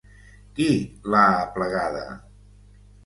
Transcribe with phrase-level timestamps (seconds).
[0.59, 0.69] Qui
[1.15, 2.03] l'ha aplegada?